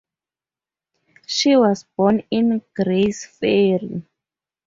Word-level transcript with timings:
She 1.27 1.55
was 1.57 1.85
born 1.95 2.23
in 2.31 2.63
Grays 2.75 3.23
Ferry. 3.23 4.03